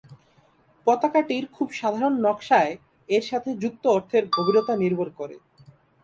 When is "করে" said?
5.19-5.35